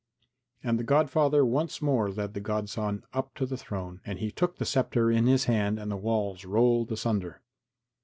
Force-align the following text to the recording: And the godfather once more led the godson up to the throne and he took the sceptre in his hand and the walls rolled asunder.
And 0.63 0.79
the 0.79 0.83
godfather 0.83 1.45
once 1.45 1.79
more 1.79 2.09
led 2.09 2.33
the 2.33 2.39
godson 2.39 3.03
up 3.13 3.35
to 3.35 3.45
the 3.45 3.55
throne 3.55 4.01
and 4.03 4.17
he 4.17 4.31
took 4.31 4.55
the 4.57 4.65
sceptre 4.65 5.11
in 5.11 5.27
his 5.27 5.45
hand 5.45 5.77
and 5.77 5.91
the 5.91 5.95
walls 5.95 6.43
rolled 6.43 6.91
asunder. 6.91 7.43